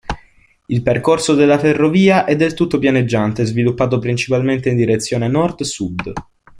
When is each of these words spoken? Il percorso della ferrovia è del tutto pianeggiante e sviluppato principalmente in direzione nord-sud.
Il 0.65 0.81
percorso 0.81 1.35
della 1.35 1.59
ferrovia 1.59 2.25
è 2.25 2.35
del 2.35 2.55
tutto 2.55 2.79
pianeggiante 2.79 3.43
e 3.43 3.45
sviluppato 3.45 3.99
principalmente 3.99 4.69
in 4.69 4.75
direzione 4.75 5.27
nord-sud. 5.27 6.11